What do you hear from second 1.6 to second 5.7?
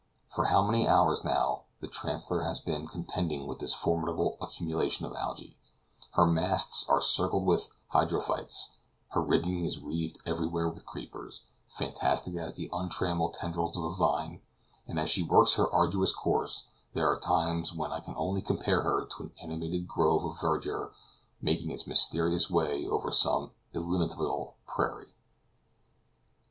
the Chancellor has been contending with this formidable accumulation of algae;